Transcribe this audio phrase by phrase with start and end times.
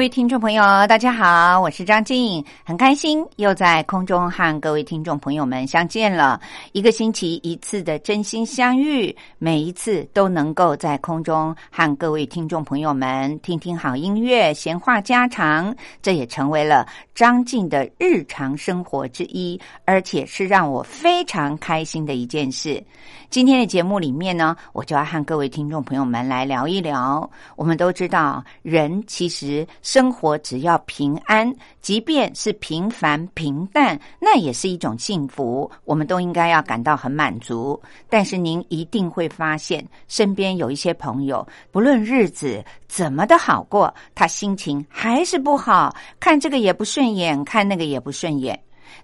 [0.00, 6.40] 各位听众朋友，大家好，我是张静，很开心又在空中和各位听众朋友们相见了。
[6.72, 22.82] 一个星期一次的真心相遇，每一次都能够在空中和各位听众朋友们听听好音乐、闲话家常，这也成为了张静的日常生活之一，而且是让我非常开心的一件事。
[23.28, 27.30] 今天的节目里面呢，我就要和各位听众朋友们来聊一聊。
[27.54, 29.68] 我们都知道，人其实。
[29.92, 35.68] 生活只要平安，即便是平凡平淡，那也是一种幸福。
[35.84, 37.82] 我们都应该要感到很满足。
[38.08, 48.56] 但是您一定会发现，身边有一些朋友，不论日子怎么的好过，他心情还是不好，看这个也不顺眼，看那个也不顺眼。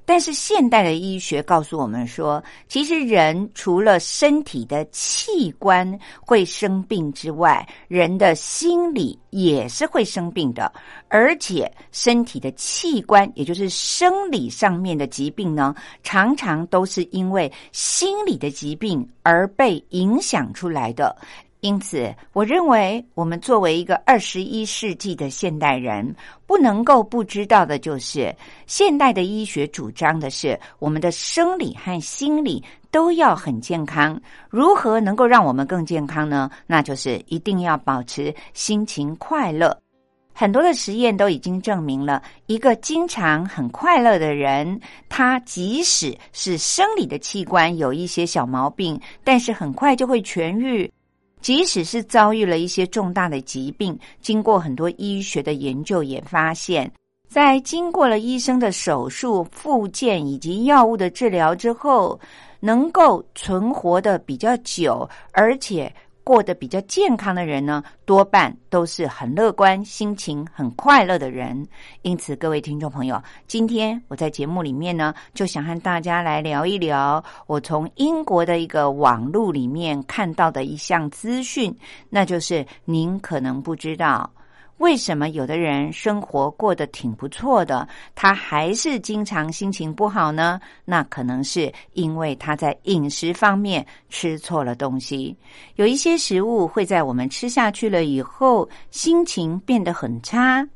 [0.05, 10.73] 但是现代的医学告诉我们说，其实人除了身体的器官会生病之外，人的心理也是会生病的。
[11.09, 21.17] 而且身体的器官，也就是生理上面的疾病呢，常常都是因为心理的疾病而被影响出来的。
[21.61, 26.15] 因此，我认为我们作为一个二十一世纪的现代人，
[26.47, 28.35] 不能够不知道的就是，
[28.67, 34.21] 现代的医学主张的是，我们的生理和心理都要很健康。
[34.49, 36.51] 如何能够让我们更健康呢？
[36.67, 39.77] 那就是一定要保持心情快乐。
[40.39, 44.79] 很多的实验都已经证明了，一个经常很快乐的人，
[45.09, 50.93] 他即使是生理的器官有一些小毛病，但是很快就会痊愈。
[51.47, 56.91] 即使是遭遇了一些重大的疾病，经过很多医学的研究，也发现，
[57.29, 62.19] 在经过了医生的手术、复健以及药物的治疗之后，
[62.59, 65.95] 能够存活的比较久，而且。
[66.27, 71.65] 过得比较健康的人呢，多半都是很乐观、心情很快乐的人。
[72.03, 81.73] 因此，各位听众朋友，今天我在节目里面呢，就想和大家来聊一聊我从英国的一个网路里面看到的一项资讯，
[82.11, 84.29] 那就是您可能不知道。
[84.79, 90.61] 为什么有的人生活过得挺不错的，他还是经常心情不好呢？
[90.85, 95.35] 那可能是因为他在饮食方面吃错了东西。
[95.77, 100.67] 有一些食物会在我们吃下去了以后，心情变得很差。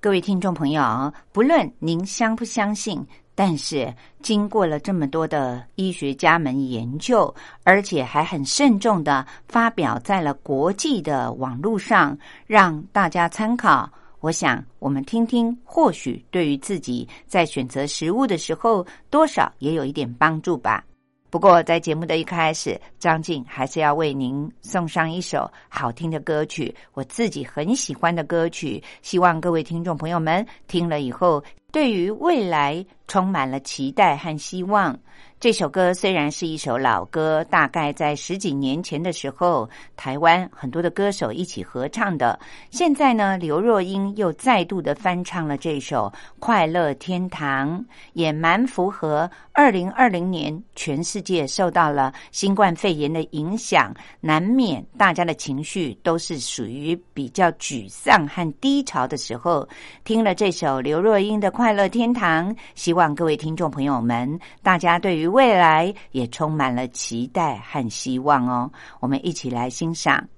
[0.00, 3.06] 各位听众朋友，不论您相不相信。
[3.42, 3.90] 但是，
[4.20, 7.34] 经过了这么多的医学家们研究，
[7.64, 13.90] 而且还很慎重的发表在了国际的网络上，让大家参考。
[14.20, 20.84] 我想，我们听听，或许对于自己在选择食物的时候，多少也有一点帮助吧。
[21.30, 31.42] 不过，在节目的一开始，张静还是要为您送上一首好听的歌曲，我自己很喜欢的歌曲，希望各位听众朋友们听了以后。
[31.72, 34.98] 对于未来充满了期待和希望。
[35.40, 42.38] 这首歌虽然是一首老歌，大概在十几年前的时候，台湾很多的歌手一起合唱的。
[42.70, 47.80] 现在呢，刘若英又再度的翻唱了这首《快乐天堂》，
[48.12, 59.66] 也蛮符合二零二零年全世界受到了新冠肺炎的影响，难免大家的情绪都是属于比较沮丧和低潮的时候。
[60.04, 70.28] 听了这首刘若英的《快乐天堂》，希望各位听众朋友们，大家对于未来也充满了期待和希望哦，我们一起来欣赏。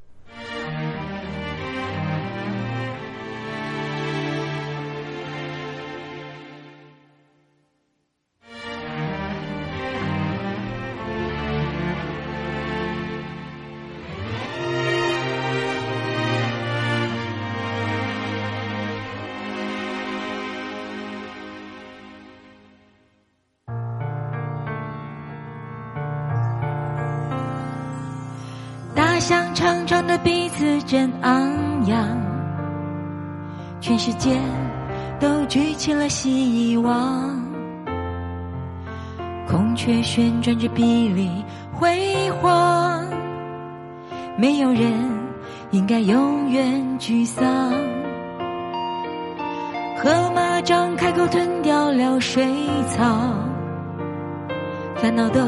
[29.23, 32.09] 像长长的鼻子真昂扬，
[33.81, 34.37] 全世界
[35.21, 37.41] 都举起了希望。
[39.47, 41.29] 孔雀旋转着碧绿
[41.73, 43.01] 辉煌，
[44.37, 44.93] 没有人
[45.71, 46.65] 应该永远
[46.99, 47.45] 沮丧。
[50.03, 52.45] 河马张开口吞掉了水
[52.89, 53.33] 草，
[54.97, 55.41] 烦恼都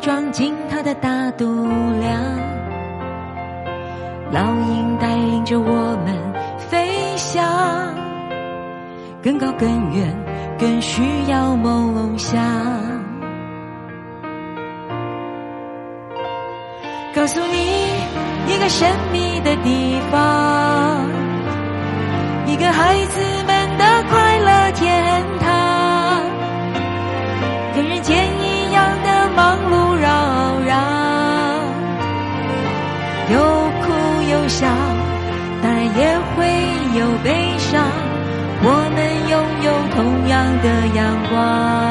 [0.00, 1.44] 装进它的大肚
[2.00, 2.55] 量。
[4.32, 6.16] 老鹰带领着我们
[6.58, 7.94] 飞翔，
[9.22, 10.14] 更高更远，
[10.58, 12.36] 更需要梦想。
[17.14, 17.56] 告诉你
[18.52, 21.00] 一个神秘的地方，
[22.46, 23.20] 一个孩子
[40.66, 41.85] 的阳光。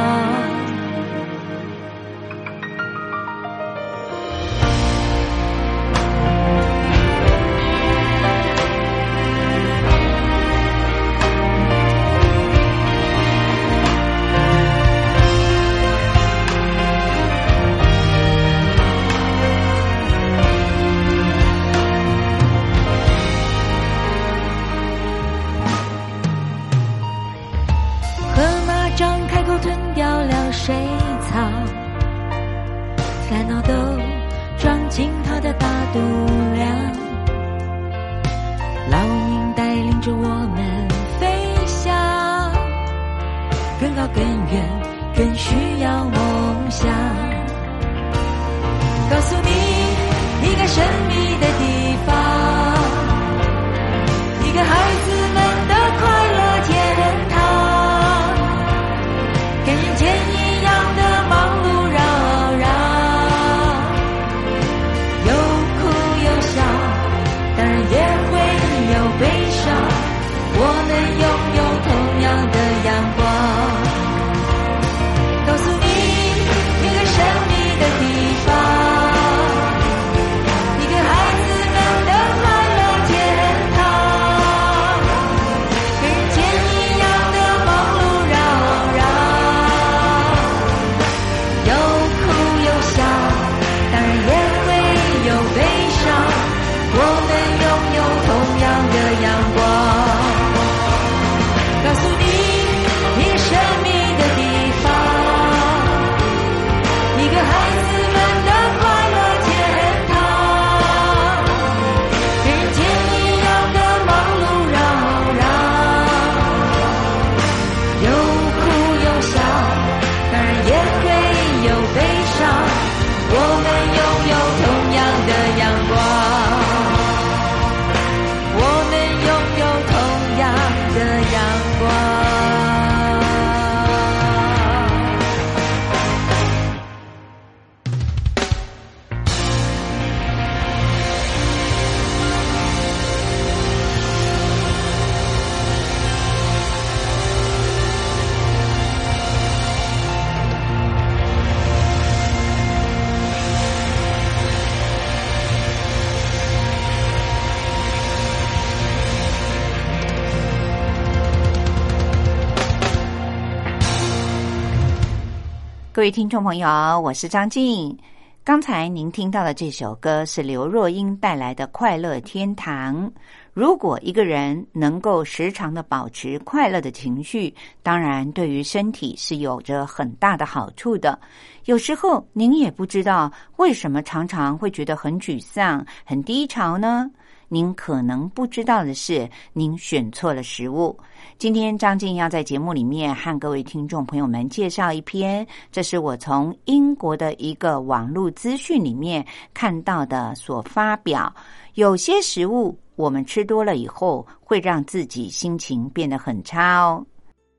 [166.06, 166.70] 各位听众朋友，
[167.02, 167.98] 我是张静。
[168.44, 173.10] 刚才您听到的这首歌是刘若英带来的《快乐天堂》。
[173.56, 181.20] 如果一个人能够时常的保持快乐的情绪，当然对于身体是有着很大的好处的。
[181.64, 187.10] 有时候您也不知道为什么常常会觉得很沮丧、很低潮呢？
[187.56, 190.94] 您可能不知道的是，您选错了食物。
[191.38, 201.34] 今天张静要在节目里面和各位听众朋友们介绍一篇，这是我从英国的一个网络资讯里面看到的，所发表
[201.76, 207.06] 有些食物我们吃多了以后会让自己心情变得很差哦。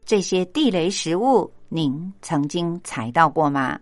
[0.05, 3.81] 这些地雷食物，您曾经踩到过吗？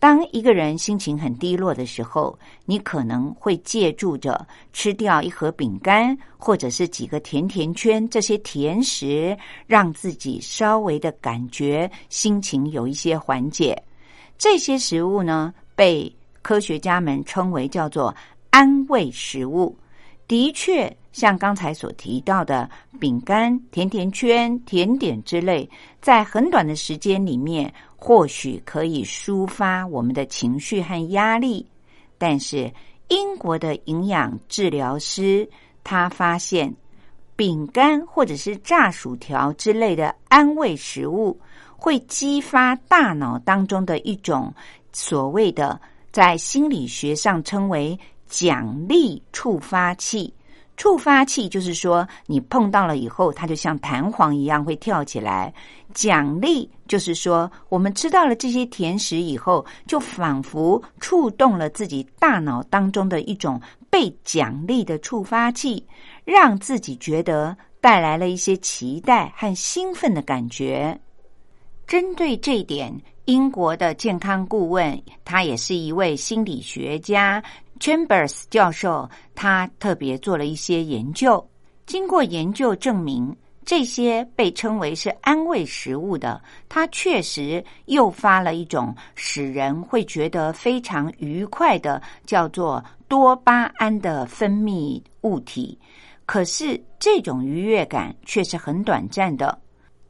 [0.00, 13.80] 当一个人心情很低落的时候，你可能会借助着吃掉一盒饼干，或者是几个甜甜圈这些甜食，让自己稍微的感觉心情有一些缓解。
[14.38, 18.14] 这些食物呢，被科学家们称为叫做
[18.48, 19.76] 安慰食物。
[20.26, 25.68] 的确，像刚才所提到的饼干、甜甜圈、甜点之类，
[26.00, 31.64] 在很短的时间里面，或许可以抒发我们的情绪和压力。
[32.16, 32.72] 但是，
[33.08, 35.48] 英国的营养治疗师
[35.84, 36.74] 他发现，
[37.36, 41.38] 饼干或者是炸薯条之类的安慰食物，
[41.76, 44.52] 会激发大脑当中的一种
[44.92, 45.78] 所谓的，
[46.10, 47.96] 在心理学上称为。
[48.30, 50.32] 奖励触发器，
[50.76, 55.52] 触发器就是说，你碰到了以后，它就像弹簧一样会跳起来。
[55.94, 65.86] 奖励就是说，我们吃到了这些甜食以后，就仿佛触动了自己大脑当中的一种被奖励的触发器，
[66.24, 70.98] 让自己觉得带来了一些期待和兴奋的感觉。
[71.86, 72.92] 针对这一点，
[73.24, 77.42] 英国的健康顾问，他也是一位心理学家。
[77.80, 81.44] Chambers 教授他特别做了一些研究，
[81.86, 95.78] 经过研究证明，这些被称为是安慰食物的，它确实诱发了一种使人会觉得非常愉快的叫做多巴胺的分泌物体。
[96.26, 99.58] 可是这种愉悦感却是很短暂的。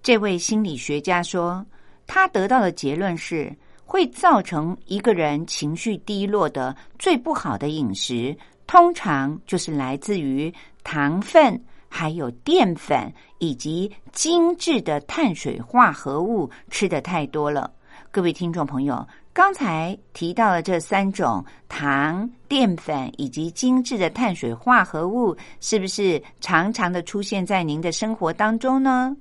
[0.02, 1.64] 这位心理学家说，
[2.06, 3.54] 他得到的结论是。
[3.92, 10.54] 会造成一个人情绪低落的最不好的饮食，通常就是来自于
[10.84, 11.60] 糖分、
[11.92, 17.70] 还有淀粉以及精致的碳水化合物吃的太多了。
[18.12, 29.14] 各位听众朋友，刚才提到的这三种糖、淀粉以及精致的碳水化合物，是不是常常的出现在您的生活当中呢？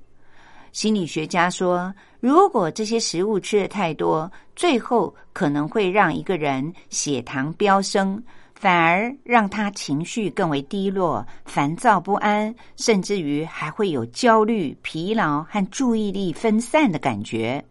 [0.72, 8.22] 心理学家说，如果这些食物吃的太多，最后可能会让一个人血糖飙升，
[8.60, 17.64] 反而让他情绪更为低落、烦躁不安，甚至于还会有焦虑、疲劳和注意力分散的感觉。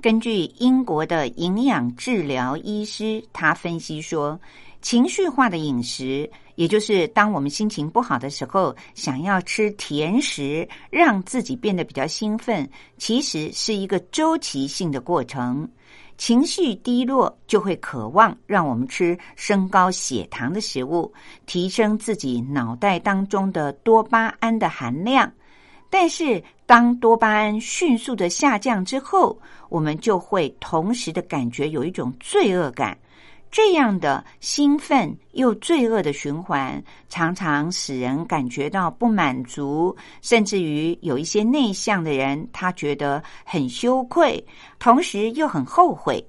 [0.00, 4.40] 根据英国的营养治疗医师，他分析说，
[4.80, 6.30] 情绪化的饮食。
[6.54, 12.66] 也就是当我们心情不好的时候，想要吃甜食，让自己变得比较兴奋，
[12.96, 15.68] 其实是一个周期性的过程。
[16.16, 21.12] 情绪低落就会渴望让我们吃升高血糖的食物，
[21.46, 25.30] 提升自己脑袋当中的多巴胺的含量。
[25.90, 32.96] 但是当多巴胺迅速的下降之后，我们就会同时的感觉有一种罪恶感。
[33.54, 44.44] 这样的兴奋又罪恶的循环，常常使人感觉到不满足，甚至于有一些内向的人，他觉得很羞愧，
[44.80, 46.26] 同时又很后悔。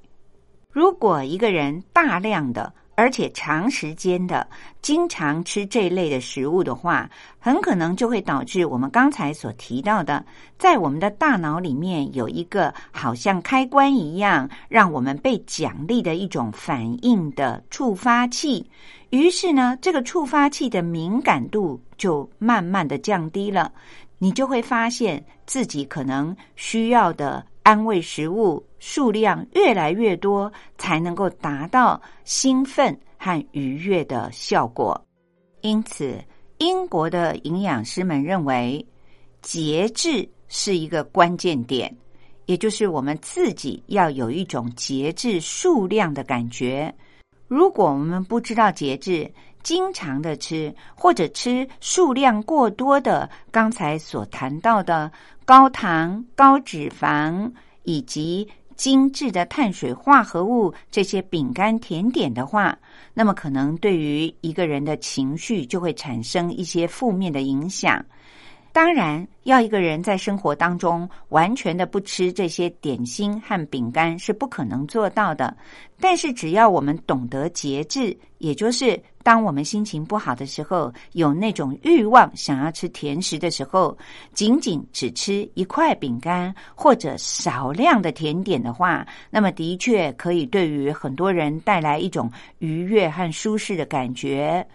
[0.70, 4.48] 如果一个人大量的，而且长时间的
[4.82, 7.10] 经常吃这类的食物的话，
[7.40, 10.26] 很可能就会导致我们刚才所提到的，
[10.58, 18.70] 在我们的大脑里面有一个好像开关一样，让我们被奖励的一种反应的触发器。
[19.10, 23.72] 于是呢，这个触发器的敏感度就慢慢的降低了，
[24.18, 27.46] 你就会发现自己可能需要的。
[27.66, 35.04] 安慰食物数量越来越多，才能够达到兴奋和愉悦的效果。
[35.62, 36.24] 因此，
[36.60, 38.86] 英国的营养师们认为，
[39.42, 41.92] 节制是一个关键点，
[42.46, 46.94] 也就是我们自己要有一种节制数量的感觉。
[47.48, 49.28] 如果我们不知道节制，
[49.66, 55.12] 经常的吃，或者吃数量过多的，刚才所谈到的
[55.44, 62.78] 高糖、高脂肪以及精致的碳水化合物这些饼干甜点的话，
[63.12, 68.06] 那么可能对于一个人的情绪就会产生一些负面的影响。
[68.76, 75.56] 当然，要一个人在生活当中完全的不吃这些点心和饼干是不可能做到的。
[75.98, 83.98] 但是，只要我们懂得节制，也就是当我们心情不好的时候，有那种欲望想要吃甜食的时候，
[84.34, 92.30] 仅仅只吃一块饼干或者少量的甜点的话，那么的确可以对于很多人带来一种
[92.60, 94.68] 愉悦和舒适的感觉。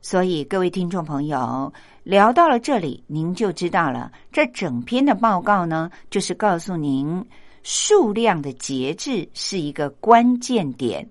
[0.00, 1.72] 所以，各位听众朋友。
[2.06, 4.12] 聊到了这里，您就知道了。
[4.30, 7.20] 这整篇的报告呢，就是告诉您
[7.64, 11.04] 数量的节制是一个关键点，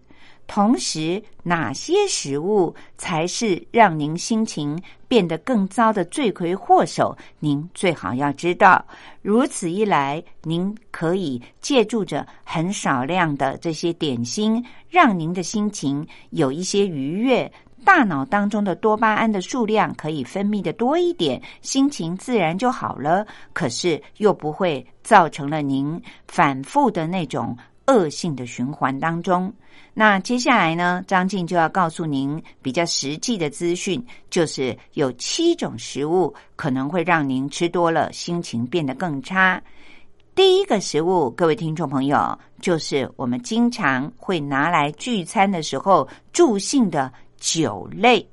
[0.47, 8.85] 同时哪些食物才是让您心情变得更糟的罪魁祸首，您最好要知道。
[9.21, 17.51] 如此一来，您可以借助着很少量的这些点心，让您的心情有一些愉悦。
[17.86, 23.25] 大脑当中的多巴胺的数量可以分泌的多一点，心情自然就好了。
[23.54, 29.54] 可是又不会造成了您反复的那种恶性的循环当中。
[29.94, 39.62] 那接下来呢，张静就要告诉您比较实际的资讯，就是有七种食物可能会让您吃多了心情变得更差。
[40.34, 48.27] 第一个食物，各位听众朋友，就是我们经常会拿来聚餐的时候助兴的酒类。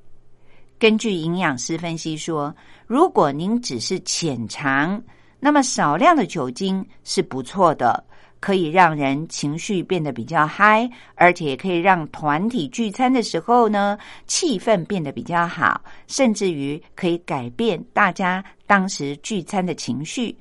[0.79, 2.55] 根据营养师分析说，
[2.87, 5.01] 如果您只是浅尝，
[5.39, 8.05] 那么少量的酒精是不错的，
[8.41, 20.37] 可以让人情绪变得比较嗨，而且可以让团体聚餐的时候呢，气氛变得比较好，甚至于可以改变大家当时聚餐的情绪。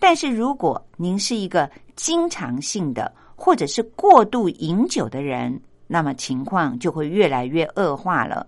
[0.00, 5.60] 但是如果您是一个经常性的或者是过度饮酒的人，
[5.94, 8.44] 那么情况就会越来越恶化了。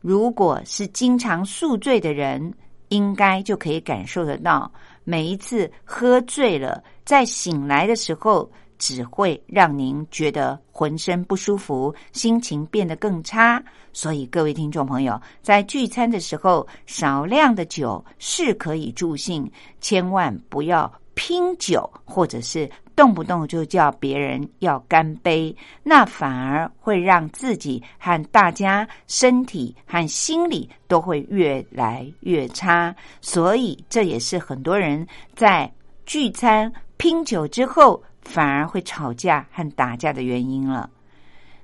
[0.00, 2.54] 如果是经常宿醉的人，
[2.90, 4.70] 应该就可以感受得到，
[5.02, 8.48] 每一次喝醉了，在醒来的时候，
[8.78, 13.60] 只会让您觉得浑身不舒服，心情变得更差。
[13.92, 19.50] 所以，各位听众朋友，在聚餐的时候，少量的酒是可以助兴，
[19.80, 20.88] 千万不要
[21.22, 32.96] 拼酒，或者是动不动就叫别人要干杯，那反而会让自己和大家身体和心理都会越来越差。
[33.20, 35.70] 所以，这也是很多人在
[36.06, 40.88] 聚餐拼酒之后，反而会吵架和打架的原因了。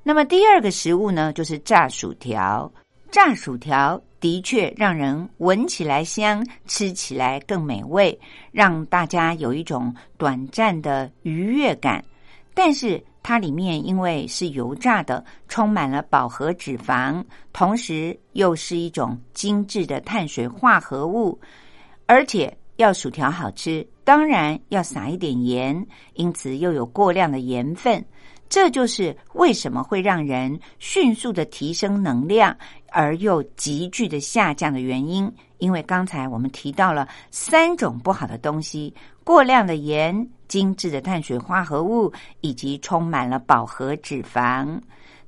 [0.02, 2.70] 那么第二个食物呢，就是炸薯条。
[3.10, 8.18] 炸薯条的确让人闻起来香，吃起来更美味，
[8.52, 12.04] 让大家有一种短暂的愉悦感。
[12.52, 17.22] 但是它里面因为是油炸的，充满了饱和脂肪，
[17.52, 21.38] 同时又是一种精致的碳水化合物，
[22.06, 28.04] 而且要薯条好吃，当然要撒一点盐，因此又有过量的盐分。
[28.48, 32.56] 这就是为什么会让人迅速的提升能量，
[32.90, 35.30] 而又急剧的下降的原因。
[35.58, 44.78] 因为刚才我们提到了三种不好的东西：过量的盐、精致的碳水化合物，以及充满了饱和脂肪。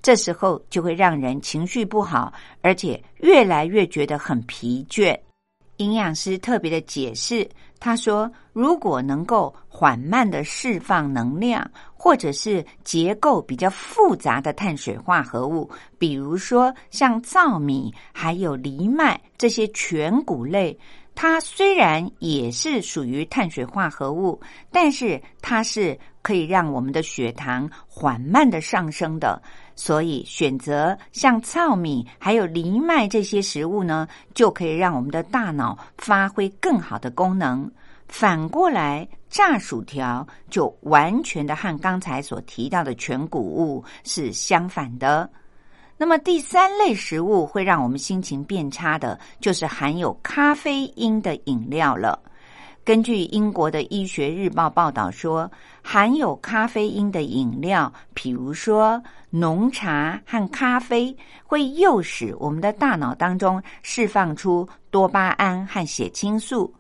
[0.01, 5.19] 这时候就会让人情绪不好，而且越来越觉得很疲倦。
[5.79, 7.49] 营养师特别的解释，
[7.81, 20.77] 他说：“如果能够缓慢的释放能量，或者是结构比较复杂的碳水化合物，比如说像糙米、还有藜麦这些全谷类，
[21.15, 24.41] 它虽然也是属于碳水化合物，
[24.73, 29.41] 但是它是可以让我们的血糖缓慢的上升的。”
[29.81, 37.71] 所以，选择像糙米还有藜麦这些食物呢，就可以让我们的大脑发挥更好的功能。
[38.09, 45.31] 反过来，炸薯条就完全的和刚才所提到的全谷物是相反的。
[45.97, 52.21] 那么，第三类食物会让我们心情变差的，就是含有咖啡因的饮料了。
[52.89, 58.99] 根据英国的医学日报报道说，含有咖啡因的饮料，比如说
[59.29, 66.73] 浓茶和咖啡，会诱使我们的大脑当中释放出多巴胺和血清素。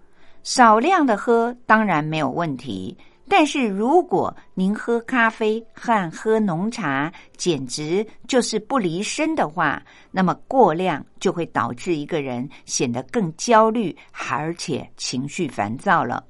[0.42, 2.96] 少量的喝当然没有问题。
[3.28, 13.94] 但是如果您喝咖啡和喝浓茶简直就是不离身的话，那么过量就会导致一个人显得更焦虑，
[14.30, 16.24] 而且情绪烦躁了。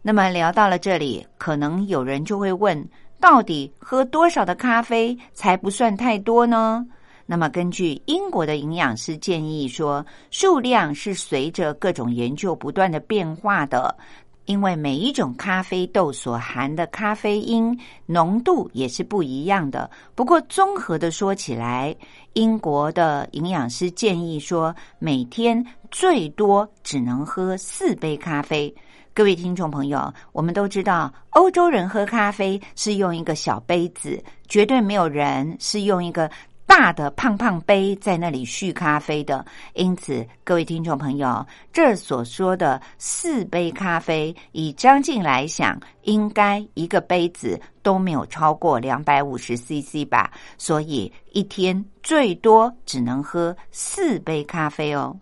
[0.00, 2.88] 那么聊到了这里，可能有人就会问：
[3.20, 6.84] 到底喝多少的咖啡才不算太多呢？
[7.24, 13.96] 那么根据英国的营养师建议说，数量是随着各种研究不断的变化的。
[14.46, 19.90] 因为每一种咖啡豆所含的咖啡因浓度也是不一样的。
[20.14, 21.94] 不过综合的说起来，
[22.32, 28.74] 英国的营养师建议说，每天最多只能喝四杯咖啡。
[29.14, 36.30] 各位听众朋友，我们都知道，欧洲人喝咖啡是用一个小杯子，绝对没有人是用一个。
[36.66, 39.44] 大的胖胖杯在那里续咖啡的，
[39.74, 55.14] 因此各位听众朋友，这所说的四杯咖啡，以张静来想，应该一个杯子都没有超过两百五十 CC 吧，所以一天最多只能喝四杯咖啡哦。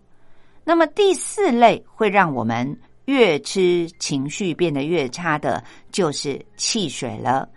[0.62, 7.48] 那么第四类会让我们越吃情绪变得越差的，就是汽水了，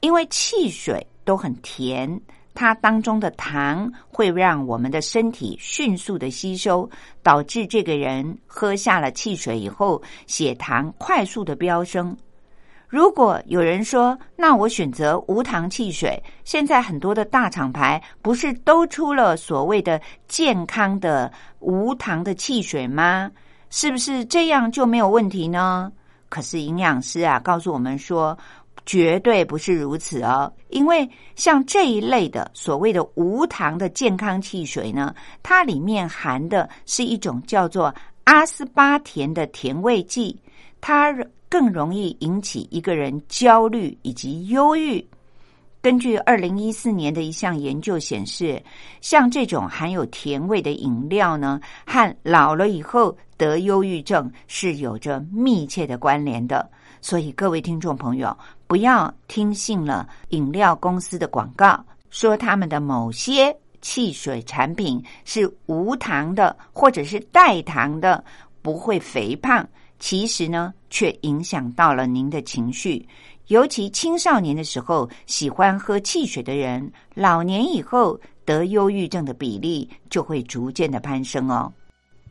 [0.00, 2.18] 因为汽水都很甜。
[2.54, 6.88] 它当中的糖会让我们的身体迅速的吸收，
[7.22, 12.16] 导致这个人喝下了汽水以后，血糖快速的飙升。
[12.86, 23.28] 如果有人说，那我选择无糖汽水，现在很多的大厂牌不是都出了所谓的健康的无糖的汽水吗？
[23.68, 25.90] 是不是这样就没有问题呢？
[26.28, 28.36] 可是营养师啊告诉我们说，
[28.86, 30.52] 绝对不是如此哦。
[30.68, 37.94] 因为像这一类的所谓的无糖的健康汽水呢，它里面含的是一种叫做
[38.24, 40.38] 阿斯巴甜的甜味剂，
[40.80, 41.14] 它。
[41.46, 45.06] 更容易引起一个人焦虑以及忧郁。
[45.80, 48.60] 根据二零一四年的一项研究显示，
[49.00, 56.68] 像这种含有甜味的饮料呢，和老了以后得忧郁症是有着密切的关联的。
[57.00, 58.36] 所以，各位听众朋友，
[58.74, 68.24] 不要听信了饮料公司的广告，说他们的某些汽水产品是无糖的，或者是代糖的，
[68.62, 69.64] 不会肥胖。
[70.00, 73.08] 其实呢，却影响到了您的情绪。
[73.46, 81.72] 尤其青少年的时候喜欢喝汽水的人，老年以后得忧郁症的比例就会逐渐的攀升哦。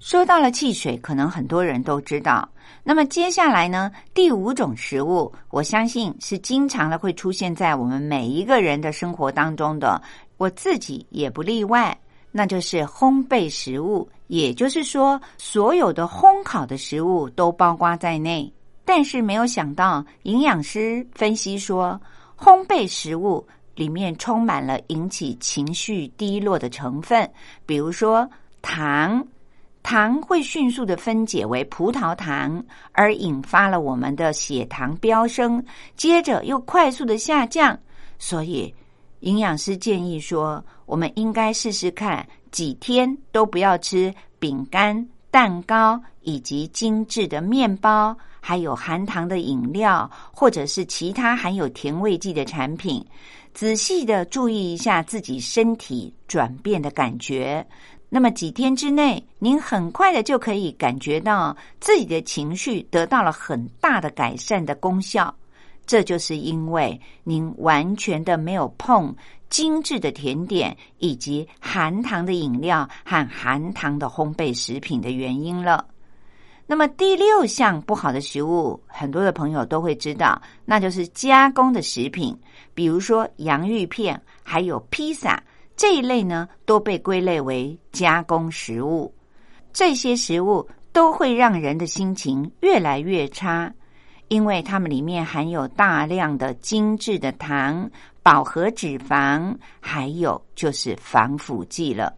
[0.04, 2.48] 说到了汽水，可能很多人都知道。
[2.84, 10.02] 那么接下来呢，第五种食物，我相信是经常的会出现在我们每一个人的生活当中的，
[10.36, 11.98] 我自己也不例外。
[12.34, 18.52] 那就是烘焙食物，也就是说，所有的烘烤的食物都包括在内。
[18.84, 21.98] 但是没有想到，营养师分析说，
[22.38, 27.32] 烘焙食物里面充满了引起情绪低落的成分，
[27.66, 28.30] 比如说
[28.62, 29.26] 糖，
[29.84, 35.64] 糖会迅速的分解为葡萄糖，而引发了我们的血糖飙升，
[35.96, 37.78] 接着又快速的下降，
[38.18, 38.74] 所以。
[39.20, 53.02] 营养师建议说，我们应该试试看，几天都不要吃饼干、蛋糕以及精致的面包，还有含糖的饮料，或者是其他含有甜味剂的产品。
[53.54, 57.66] 仔细的注意一下自己身体转变的感觉。
[58.16, 65.34] 那么几天之内，您很快的就可以感觉到自己的情绪得到了很大的改善的功效。
[65.88, 69.16] 这就是因为您完全的没有碰
[69.50, 75.84] 精致的甜点以及含糖的饮料和含糖的烘焙食品的原因了。
[76.68, 82.38] 那么第六项不好的食物，很多的朋友都会知道，那就是加工的食品，
[82.76, 85.42] 比如说洋芋片，还有披萨
[85.76, 89.14] 这一类呢，都被归类为加工食物。
[89.72, 93.74] 这些食物都会让人的心情越来越差。
[94.30, 97.88] 因为它们里面含有大量的精致的糖、
[98.24, 102.12] 饱和脂肪，还有就是防腐剂了。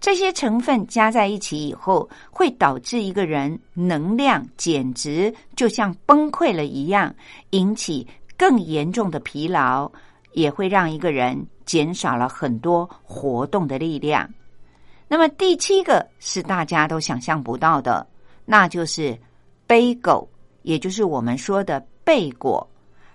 [0.00, 7.14] 这些成分加在一起以后，会导致一个人能量简直就像崩溃了一样，
[7.50, 8.04] 引起
[8.36, 9.88] 更严重的疲劳，
[10.32, 14.28] 也会让一个人减少了很多活动的力量。
[15.06, 18.04] 那么第七个是大家都想象不到的，
[18.44, 19.16] 那就是
[19.68, 20.28] 杯狗。
[20.62, 22.68] 也就是我们说的贝果，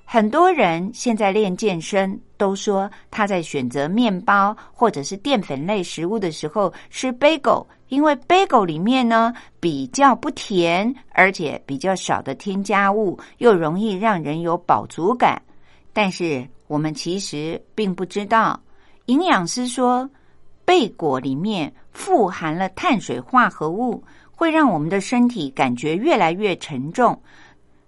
[0.06, 15.42] 很多人现在练健身都说他在选择面包或者是淀粉类食物的时候吃贝果，因为贝果里面呢比较不甜，而且比较少的添加物，又容易让人有饱足感。
[15.94, 18.60] 但是我们其实并不知道，
[19.06, 20.10] 营养师说
[20.64, 24.04] 贝果里面富含了碳水化合物。
[24.38, 27.18] 会让我们的身体感觉越来越沉重。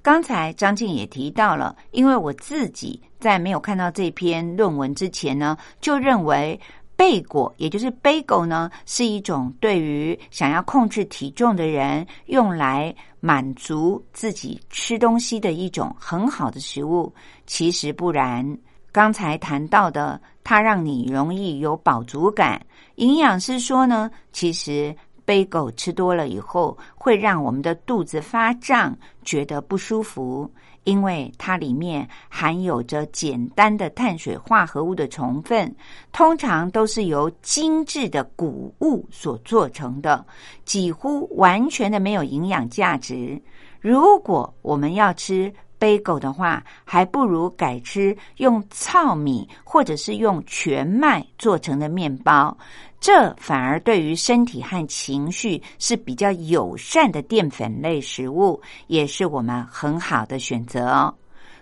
[0.02, 6.58] 刚才张静也提到了，因为我自己在没有看到这篇论文之前呢，就认为
[6.96, 17.14] 贝果，也就是贝果呢，是一种对于想要控制体重的人用来满足自己吃东西的一种很好的食物。
[17.46, 18.58] 其实不然，
[18.92, 22.66] 刚才谈到的，它让你容易有饱足感。
[22.96, 24.96] 营养师说呢，其实。
[25.28, 30.50] 贝狗吃多了以后，会让我们的肚子发胀，觉得不舒服，
[30.88, 35.76] 因为它里面含有着简单的碳水化合物的成分，
[36.13, 40.26] 通常都是由精致的谷物所做成的，
[40.63, 43.38] 几乎完全的没有营养价值。
[43.82, 52.58] 如果我们要吃贝狗的话，还不如改吃用糙米或者是用全麦做成的面包。
[53.00, 61.13] 这反而对于身体和情绪是比较友善的淀粉类食物，也是我们很好的选择哦。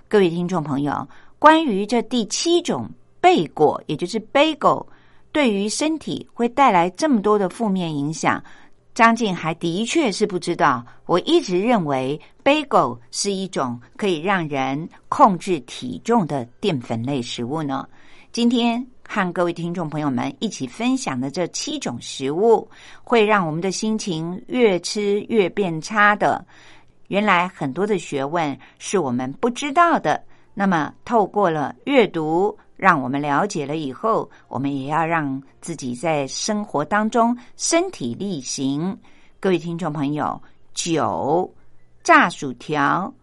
[0.07, 1.05] 各位听众朋友，
[1.37, 4.85] 关于这第七种贝果，也就是 bagel，
[5.33, 8.41] 对于身体会带来这么多的负面影响。
[8.95, 17.85] 张静还的确是不知道，我一直认为 bagel 是一种可以让人控制体重的淀粉类食物呢。
[18.31, 22.65] 今天和各位听众朋友们一起分享的这七种食物，
[23.03, 26.45] 会让我们的心情越吃越变差的。
[27.09, 30.23] 原来很多的学问是我们不知道的。
[30.53, 32.57] 那么透过了阅读。
[32.75, 38.97] 让我们了解了以后，我们也要让自己在生活当中身体力行。
[39.39, 40.41] 各位听众朋友，
[40.73, 41.53] 酒、
[42.03, 43.13] 炸薯条、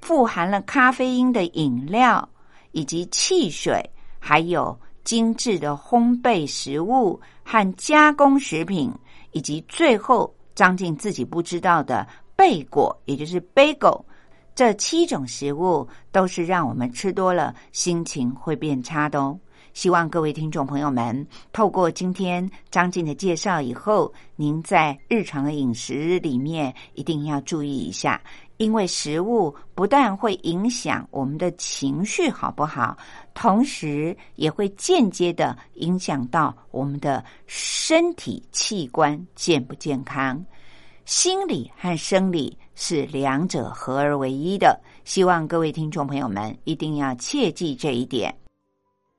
[0.00, 2.28] 富含了咖啡因的饮料，
[2.72, 3.82] 以及汽水，
[4.18, 8.92] 还有精致的烘焙食物和加工食品，
[9.32, 14.02] 以及最后张静自己不知道的贝果，也就是 bagel。
[14.58, 19.38] 这七种食物都是让我们吃多了心情会变差的哦。
[19.72, 28.20] 希望各位听众朋友们透过今天张静的介绍以后，您在日常的饮食里面一定要注意一下，
[28.56, 32.98] 因为食物不但会影响我们的情绪好不好，
[33.34, 40.44] 同时也会间接的影响到我们的身体器官健不健康。
[41.04, 48.32] 心理和生理是两者合而为一的，希望各位听众朋友们一定要切记这一点。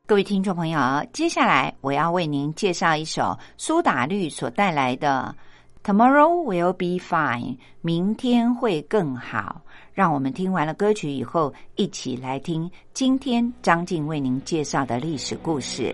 [0.08, 5.36] 各位听众朋友，接下来我要为您介绍一首苏打绿所带来的
[5.86, 9.62] 《Tomorrow Will Be Fine》，明天会更好。
[9.94, 15.94] 让我们听完了歌曲以后，一起来听今天张静为您介绍的历史故事。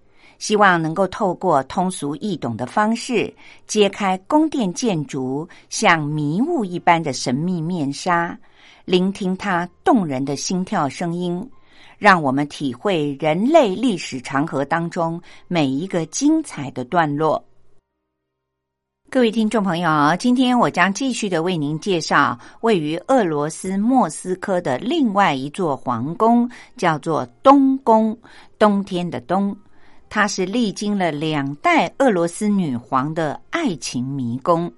[0.41, 3.31] 希望能够透过通俗易懂的方式，
[3.67, 8.35] 揭开宫殿建筑像迷雾一般的神秘面纱，
[8.83, 11.47] 聆听它动人的心跳声音，
[11.99, 17.45] 让我们体会人类历史长河当中每一个精彩的段落。
[19.11, 28.17] 各位听众朋友，今天我将继续的为您介绍位于俄罗斯莫斯科的另外一座皇宫，叫做冬宫，
[28.57, 29.55] 冬天的冬。
[30.13, 34.69] 它是历经了两代俄罗斯女皇的爱情迷宫。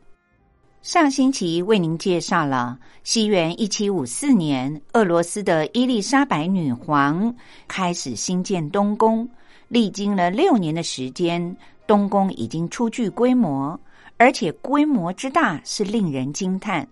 [0.84, 7.36] 上星期为您介绍了西元一七五四年，俄罗斯的伊丽莎白女皇
[7.68, 9.28] 开始兴建东宫，
[9.70, 11.58] 历经了六年的时间，
[11.88, 13.80] 东宫已经初具规模，
[14.18, 16.88] 而且规模之大是令人惊叹。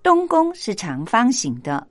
[0.00, 1.84] 东宫是长方形的，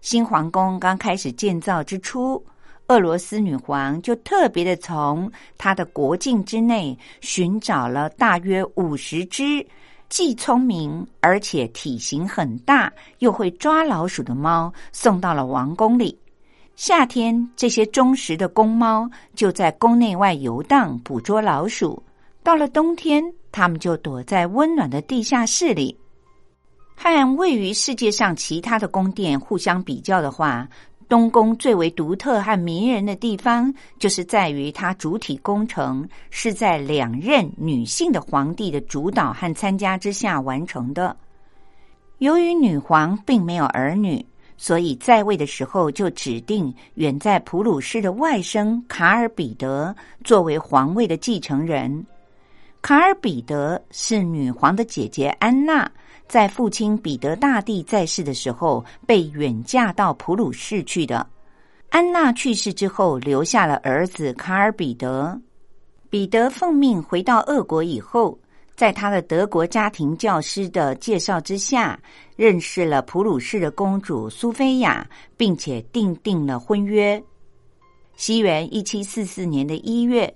[0.00, 2.42] 新皇宫刚开始建造之初。
[2.90, 9.64] 俄罗斯女皇就特别的从她的国境之内寻找了大约五十只
[10.08, 16.18] 既聪明而且体型很大又会抓老鼠的猫，送到了王宫里。
[16.74, 22.02] 夏天，这些忠实的公猫就在宫内外游荡，捕捉老鼠；
[22.42, 23.22] 到了冬天，
[23.52, 25.96] 它们就躲在温暖的地下室里。
[26.96, 30.68] 和位于世界上其他的宫殿互相比较的话，
[31.10, 41.16] 东宫最为独特和迷人的地方，就是在于它主体工程是在两任女性的皇帝的主导和参加之下完成的。
[42.18, 44.24] 由于女皇并没有儿女，
[44.56, 49.92] 所以在位的时候就指定远在普鲁士的外甥卡尔彼得
[50.22, 52.06] 作为皇位的继承人。
[52.82, 55.90] 卡尔彼得是女皇的姐姐安娜。
[56.30, 61.26] 在父亲彼得大帝在世的时候，被远嫁到普鲁士去的。
[61.88, 65.36] 安娜去世之后，留下了儿子卡尔彼得。
[66.08, 68.38] 彼得奉命回到俄国以后，
[68.76, 71.98] 在他的德国家庭教师的介绍之下，
[72.36, 75.04] 认识了普鲁士的公主苏菲亚，
[75.36, 77.20] 并且订定了婚约。
[78.14, 80.32] 西元一七四四年的一月，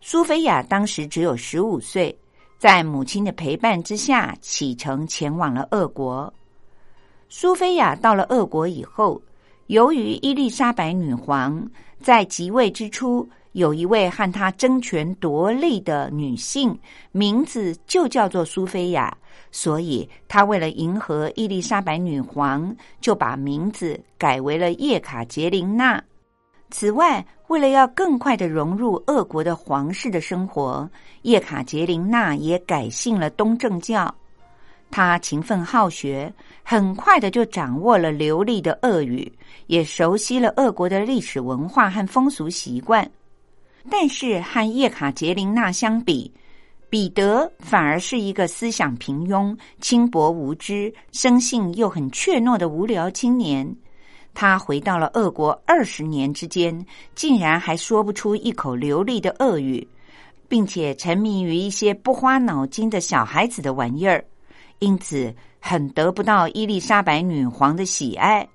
[0.00, 2.16] 苏菲亚当时只有十五岁。
[2.58, 6.32] 在母亲的陪伴之下，启程前往了俄国。
[7.28, 9.20] 苏菲亚到了俄国以后，
[9.66, 11.68] 由于伊丽莎白女皇
[12.00, 16.78] 在即位之初有一位和她争权夺利的女性，
[17.12, 19.14] 名字就叫做苏菲亚，
[19.50, 26.02] 所以她为了迎合伊丽莎白女皇，就把名字改为了叶卡捷琳娜。
[26.70, 30.88] 此外，为了要更快的融入俄国的皇室的生活，
[31.22, 34.12] 叶卡捷琳娜也改信了东正教。
[34.90, 39.30] 她勤奋好学，很快的就掌握了流利的俄语，
[39.68, 43.08] 也熟悉了俄国的历史文化和风俗习惯。
[43.88, 46.32] 但是和叶卡捷琳娜相比，
[46.90, 53.76] 彼得反而是一个思想平庸、轻薄无知、生性又很怯懦的无聊青年。
[54.36, 59.88] 他回到了俄国二十年之间，竟然还说不出一口流利的俄语，
[60.46, 64.22] 并且沉迷于一些不花脑筋的小孩子的玩意儿，
[64.78, 68.46] 因此很得不到伊丽莎白女皇的喜爱。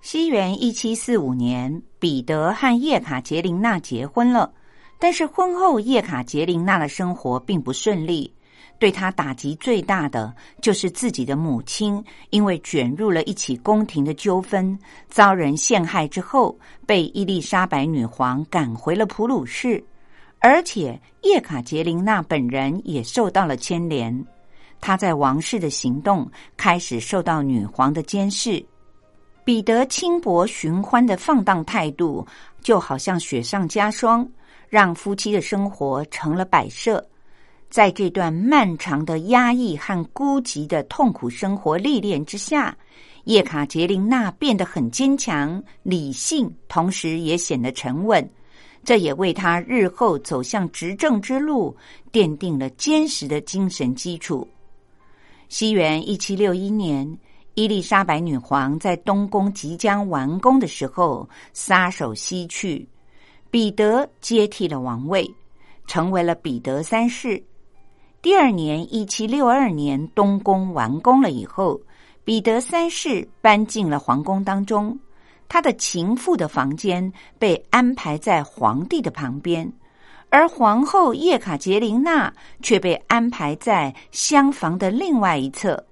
[0.00, 4.50] 西元一七四五年，彼得和叶卡捷琳娜结婚了，
[4.98, 8.32] 但是婚后叶卡捷琳娜的生活并不顺利。
[8.78, 19.82] 对他打击最大的，就是自己的母亲，因为卷入了一起宫廷的纠纷，遭人陷害之后，被伊丽莎白女皇赶回了普鲁士，
[20.40, 24.24] 而且叶卡捷琳娜本人也受到了牵连。
[24.78, 28.64] 她在王室的行动开始受到女皇的监视。
[29.42, 32.26] 彼得轻薄寻欢的放荡态度，
[32.60, 34.28] 就好像雪上加霜，
[34.68, 37.02] 让夫妻的生活成了摆设。
[37.76, 42.74] 在这段漫长的压抑和孤寂的痛苦生活历练之下，
[43.24, 48.26] 叶卡捷琳娜变得很坚强、理性，同时也显得沉稳。
[48.82, 51.76] 这也为她日后走向执政之路
[52.10, 54.48] 奠定了坚实的精神基础。
[55.50, 57.06] 西元一七六一年，
[57.56, 62.88] 伊丽莎白女皇在东宫即将完工的时候撒手西去，
[63.50, 65.30] 彼得接替了王位，
[65.86, 67.44] 成为了彼得三世。
[68.26, 71.80] 第二年，一七六二年，东宫完工了以后，
[72.24, 74.98] 彼得三世搬进了皇宫当中。
[75.46, 79.72] 他的情妇的房间被安排在皇帝的旁边，
[80.28, 85.86] 而皇后叶卡捷琳娜却被安排在厢房的另外一侧。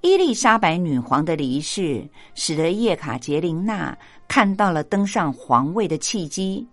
[0.00, 2.04] 伊丽莎白女皇的离世，
[2.34, 6.66] 使得叶卡捷琳娜看到了登上皇位的契机，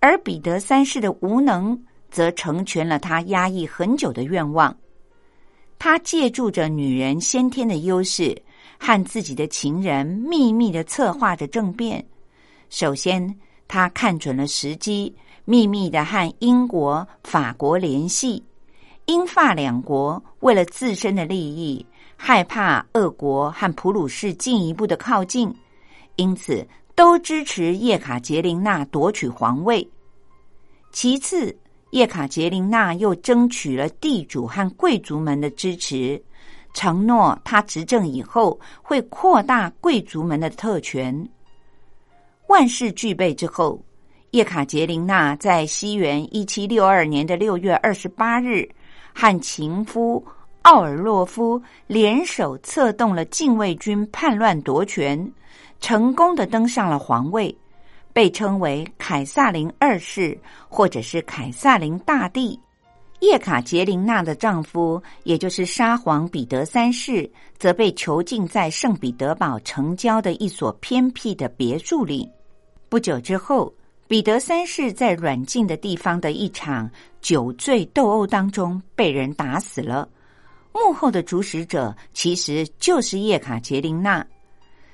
[0.00, 1.78] 而彼得三世的无能，
[2.10, 4.76] 则成全了他压抑很久的愿望。
[5.78, 8.40] 他借助着女人先天的优势，
[8.78, 12.04] 和自己的情人秘密的策划着政变。
[12.68, 13.34] 首先，
[13.66, 18.44] 他看准了时机，秘密的和英国、法国联系。
[19.06, 21.84] 英法两国为了自身的利益。
[22.22, 25.50] 害怕俄国和普鲁士进一步的靠近，
[26.16, 29.88] 因此都支持叶卡捷琳娜夺取皇位。
[30.92, 31.56] 其次，
[31.90, 36.22] 叶卡捷琳娜又争取了地主和贵族们的支持，
[36.74, 41.28] 承诺她执政以后会扩大贵族们的特权。
[42.48, 43.80] 万事俱备之后，
[44.30, 48.68] 叶卡捷琳娜在西元一七六二年的六月二十八日，
[49.14, 50.24] 和情夫。
[50.62, 55.32] 奥尔洛夫联手策动了禁卫军叛乱夺权，
[55.80, 57.56] 成功的登上了皇位，
[58.12, 60.38] 被称为凯撒琳二世
[60.68, 62.58] 或者是凯撒琳大帝。
[63.20, 72.26] 叶卡捷琳娜的丈夫，也就是沙皇彼得三世，则被囚禁在圣彼得堡城郊的一所偏僻的别墅里。
[72.88, 73.72] 不久之后，
[74.08, 76.90] 彼得三世在软禁的地方的一场
[77.20, 80.08] 酒醉斗殴当中被人打死了。
[80.72, 84.26] 幕后的主使者其实就是叶卡捷琳娜。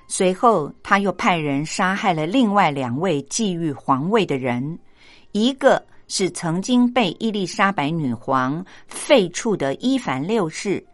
[0.08, 4.78] 随后，他又派人杀害了另外两位觊觎皇位的人，
[5.32, 10.84] 一个是曾经被伊丽莎白女皇废黜的伊凡六世，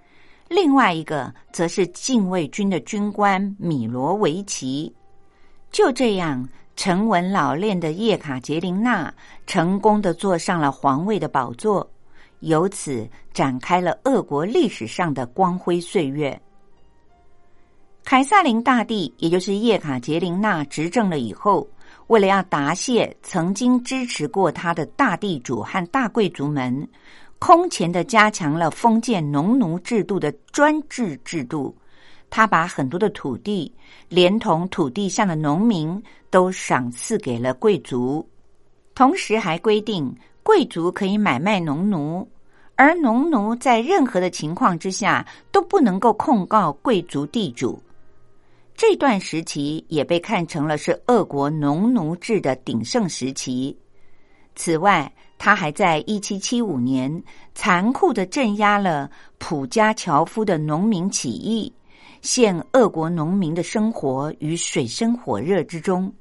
[0.48, 4.92] 另外一个则是禁卫军的军官米罗维奇。
[5.70, 9.12] 就这样，沉稳老练的叶卡捷琳娜
[9.46, 11.88] 成功的坐上了皇位的宝座。
[12.40, 16.40] 由此展开了俄国历史上的光辉岁月。
[18.04, 21.66] 凯撒琳大帝，也就是叶卡捷琳娜执政了以后，
[22.08, 26.86] 为了要答谢曾经支持过他的大地主和大贵族们，
[27.38, 31.74] 空前的加强了封建农奴制度的专制制度。
[32.28, 33.72] 他把很多的土地，
[34.08, 38.26] 连同土地上的农民，都赏赐给了贵族，
[38.94, 40.14] 同时还规定。
[40.42, 42.28] 贵族可以买卖农奴，
[42.74, 47.80] 而农奴在任何的情况之下都不能够控告贵族地主。
[48.82, 53.78] 这段时期也被看成了是俄国农奴制的鼎盛时期。
[54.56, 57.22] 此外，他还在一七七五年
[57.54, 59.08] 残酷的镇压了
[59.38, 61.72] 普加乔夫的农民起义，
[62.22, 66.12] 陷俄国农民的生活于水深火热之中。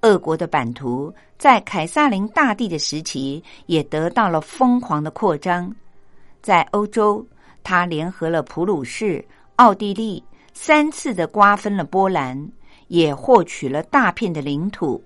[0.00, 5.72] 俄国的版图在凯撒琳大帝的时期也得到了疯狂的扩张，
[6.42, 7.24] 在欧洲，
[7.62, 10.20] 他联合了普鲁士、奥地利，
[10.54, 12.50] 三次的瓜分了波兰，
[12.88, 15.02] 也获取了大片的领土，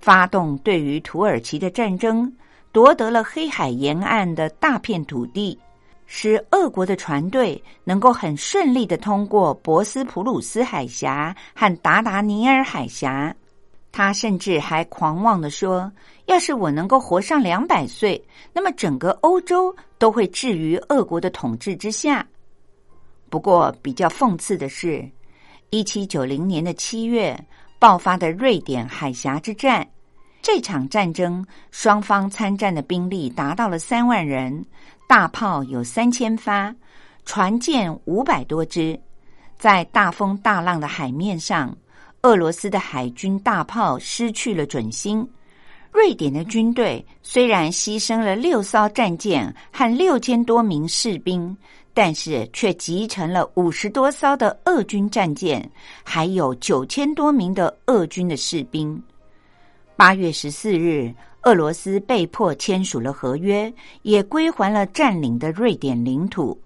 [0.00, 2.32] 发动对于土耳其的战争，
[2.72, 5.58] 夺得了黑海沿岸的大片土地，
[6.06, 13.34] 使俄国的船队能够很顺利的通过博斯普鲁斯海峡和达达尼尔海峡。
[13.90, 15.92] 他甚至还狂妄的说
[16.24, 18.22] ：“要是我能够活上两百岁，
[18.54, 22.26] 那么整个欧洲都会置于俄国的统治之下。”
[23.32, 25.08] 不过，比较讽刺的是，
[25.70, 27.34] 一七九零年的七月
[27.78, 29.88] 爆发的瑞典海峡之战，
[30.42, 34.62] 这场战争双方参战的兵力达到了三万人，
[35.08, 36.74] 大炮有三千发，
[37.24, 39.00] 船舰五百多只，
[39.56, 41.74] 在大风大浪的海面上。
[42.20, 45.26] 俄罗斯的海军大炮失去了准心，
[45.90, 51.56] 瑞典的军队虽然牺牲了六艘战舰和六千多名士兵，
[51.94, 55.70] 但是却集成了五十多艘的俄军战舰，
[56.02, 59.00] 还有九千多名的俄军的士兵。
[59.96, 61.12] 八月十四日，
[61.42, 63.72] 俄罗斯被迫签署了合约，
[64.02, 66.58] 也归还了占领的瑞典领土。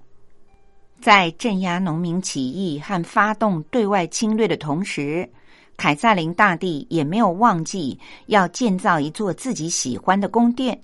[1.00, 5.28] 在镇压农民起义和发动对外侵略的同时。
[5.76, 7.98] 凯撒林大帝也没有忘记
[8.28, 10.80] 要建造一座自己喜欢的宫殿。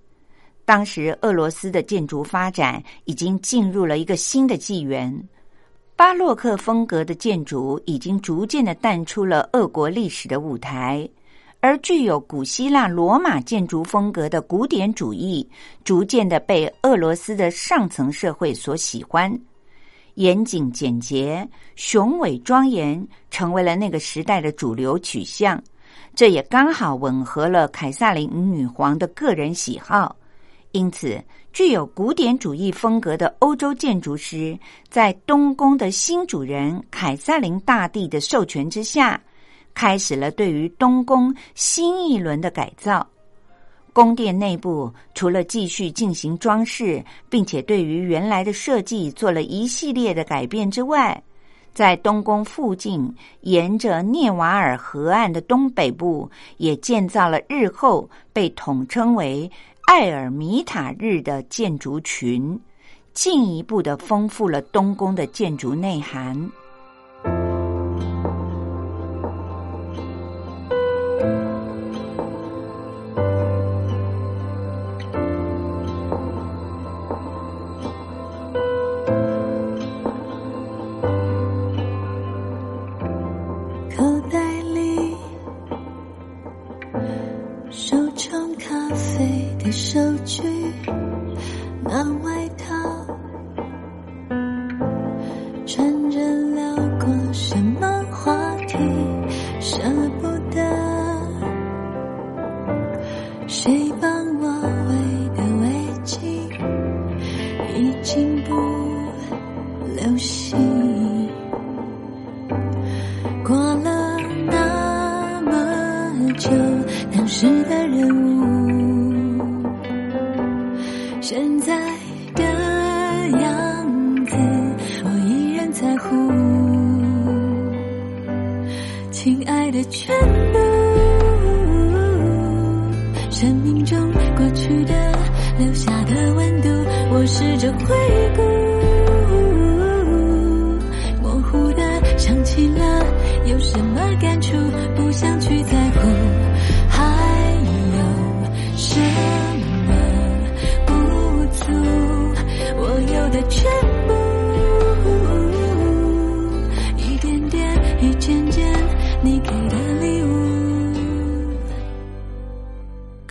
[0.65, 5.13] 当时，俄罗斯的建筑发展已经进入了一个新的纪元。
[5.97, 11.09] 巴洛克风格的建筑已经逐渐的淡出了俄国历史的舞台，
[11.61, 15.49] 而具有古希腊罗马建筑风格的古典主义，
[15.85, 19.37] 逐渐的被俄罗斯的上层社会所喜欢。
[20.15, 25.63] 严谨简洁、雄伟庄严，成为了那个时代的主流取向。
[26.15, 30.15] 这也刚好吻合了凯撒琳女皇的个人喜好。
[30.73, 34.59] 因此，具有古典主义风格的欧洲建筑师，
[34.89, 39.21] 在东宫的新主人凯撒林大帝的授权之下，
[39.75, 43.07] 开始了对于东宫新一轮的改造。
[43.93, 51.23] 宫殿内部除了继续进行装饰，并且对于原来的设计做了一系列的改变之外，
[51.75, 59.51] 在东宫附近，沿着涅瓦尔河岸的东北部，也建造了日后被统称为
[59.87, 62.59] 艾尔米塔日的建筑群，
[63.13, 66.51] 进一步的丰富了东宫的建筑内涵。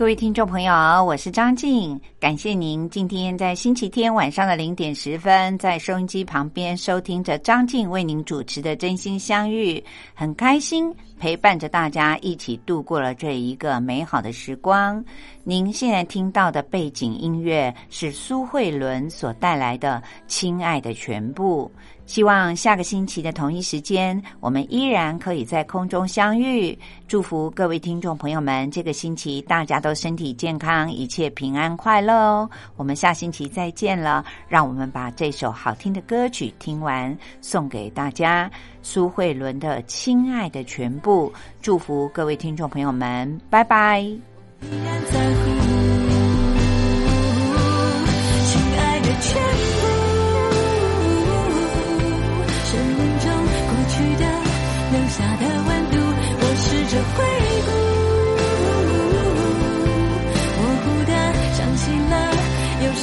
[0.01, 0.73] 各位听众朋友，
[1.05, 9.75] 我是张静，感谢您今天在星期天晚上的零点十分，在收音机旁边收听着张静为您主持的《真心相遇》，
[10.15, 15.05] 很开心陪伴着大家一起度过了这一个美好的时光。
[15.43, 21.71] 您现在听到的背景音乐是苏慧伦所带来的《亲爱的全部》。
[22.11, 26.77] 希望下个星期的同一时间，我们依然可以在空中相遇。
[27.07, 32.49] 祝福各位听众朋友们，这个星期大家都身体健康，一切平安快乐哦。
[32.75, 38.51] 我们下星期再见了，让我们把这首好听的歌曲听完，送给大家。
[38.81, 41.31] 苏慧伦的《亲爱的全部》，
[41.61, 44.05] 祝福各位听众朋友们，拜拜。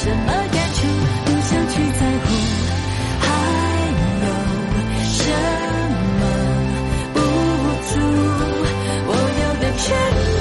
[0.09, 0.79] 什么感触？
[1.25, 2.27] 不想去在乎，
[3.19, 3.27] 还
[4.23, 4.27] 有
[5.03, 5.21] 什
[6.19, 6.21] 么
[7.13, 7.17] 不
[7.85, 7.91] 足？
[9.05, 9.85] 我有的全
[10.25, 10.37] 部。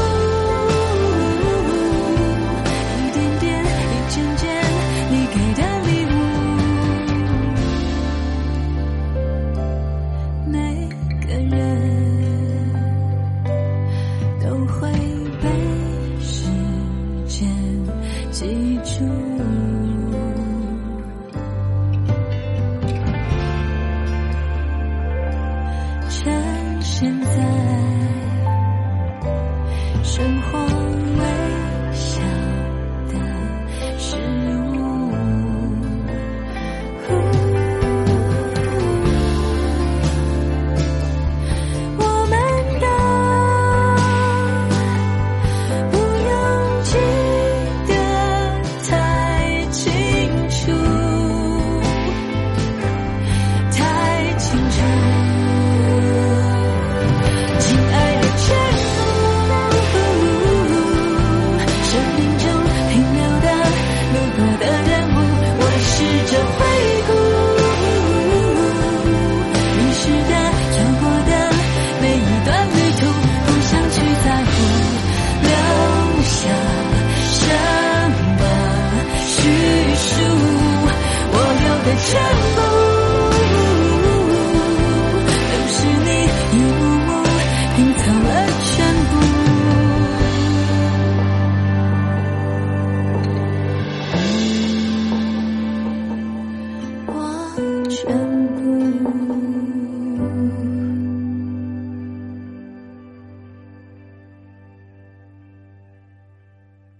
[2.96, 3.46] 一点点，
[3.92, 4.42] 一件件，
[5.10, 6.16] 你给的礼物，
[10.46, 10.56] 每
[11.26, 11.56] 个人